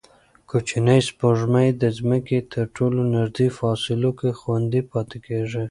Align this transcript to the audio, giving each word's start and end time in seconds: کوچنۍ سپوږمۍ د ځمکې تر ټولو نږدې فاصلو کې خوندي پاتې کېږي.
کوچنۍ 0.49 0.99
سپوږمۍ 1.07 1.69
د 1.81 1.83
ځمکې 1.97 2.37
تر 2.53 2.63
ټولو 2.75 2.99
نږدې 3.15 3.47
فاصلو 3.59 4.11
کې 4.19 4.29
خوندي 4.39 4.81
پاتې 4.91 5.17
کېږي. 5.27 5.65